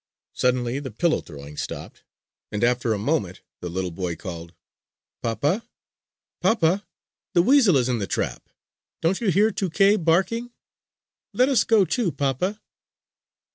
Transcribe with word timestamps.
Suddenly 0.33 0.79
the 0.79 0.89
pillow 0.89 1.21
throwing 1.21 1.57
stopped; 1.57 2.03
and 2.51 2.63
after 2.63 2.91
a 2.91 2.97
moment 2.97 3.41
the 3.59 3.69
little 3.69 3.91
boy 3.91 4.15
called: 4.15 4.55
"Papa! 5.21 5.63
Papa! 6.41 6.87
The 7.35 7.43
weasel 7.43 7.77
is 7.77 7.87
in 7.87 7.99
the 7.99 8.07
trap. 8.07 8.49
Don't 9.03 9.21
you 9.21 9.29
hear 9.29 9.51
Tuké 9.51 10.03
barking? 10.03 10.49
Let 11.33 11.49
us 11.49 11.63
go 11.63 11.85
too, 11.85 12.11
papa!" 12.11 12.59